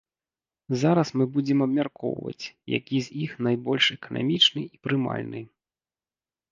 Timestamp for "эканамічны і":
3.99-4.85